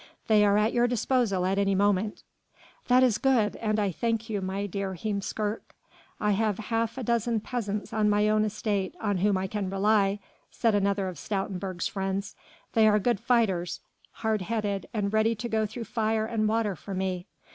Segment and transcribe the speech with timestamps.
[0.25, 2.23] They are at your disposal at any moment."
[2.87, 5.75] "That is good, and I thank you, my dear Heemskerk."
[6.19, 10.17] "I have half a dozen peasants on my own estate on whom I can rely,"
[10.49, 12.35] said another of Stoutenburg's friends.
[12.73, 13.81] "They are good fighters,
[14.13, 17.27] hard headed and ready to go through fire and water for me.